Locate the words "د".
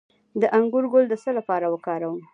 0.41-0.43, 1.09-1.13